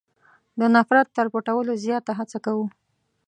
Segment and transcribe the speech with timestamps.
[0.59, 2.65] د نفرت تر پټولو زیاته هڅه کوو.